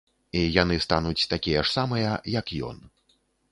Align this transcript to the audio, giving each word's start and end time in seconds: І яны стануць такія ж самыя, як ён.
І 0.37 0.41
яны 0.61 0.77
стануць 0.85 1.27
такія 1.35 1.61
ж 1.69 1.73
самыя, 1.77 2.17
як 2.39 2.57
ён. 2.73 2.77